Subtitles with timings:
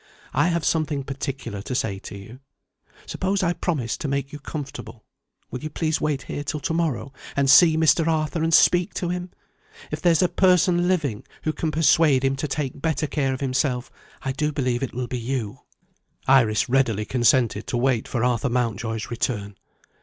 [0.33, 2.39] I have something particular to say to you.
[3.05, 5.05] Suppose I promise to make you comfortable
[5.51, 8.07] will you please wait here till to morrow, and see Mr.
[8.07, 9.29] Arthur and speak to him?
[9.91, 13.91] If there's a person living who can persuade him to take better care of himself,
[14.23, 15.59] I do believe it will be you."
[16.27, 19.55] Iris readily consented to wait for Arthur Mountjoy's return.